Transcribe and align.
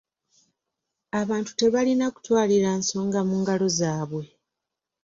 Abantu 1.21 1.51
tebalina 1.59 2.05
kutwalira 2.13 2.69
nsonga 2.79 3.19
mu 3.27 3.35
ngalo 3.41 3.67
zaabwe. 3.79 4.25